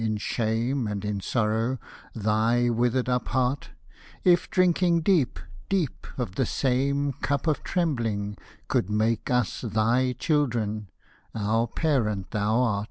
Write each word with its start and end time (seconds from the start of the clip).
In 0.03 0.17
shame 0.17 0.87
and 0.87 1.05
in 1.05 1.21
sorrow, 1.21 1.77
thy 2.15 2.71
withered 2.71 3.07
up 3.07 3.27
heart— 3.27 3.69
If 4.33 4.49
drinking 4.49 5.01
deep, 5.01 5.37
deep, 5.69 6.07
of 6.17 6.33
the 6.33 6.45
same 6.47 7.13
"cup 7.13 7.45
of 7.45 7.61
trembling" 7.61 8.35
Could 8.67 8.89
make 8.89 9.29
us 9.29 9.61
thy 9.61 10.13
children, 10.13 10.89
our 11.35 11.67
parent 11.67 12.31
thou 12.31 12.61
art. 12.63 12.79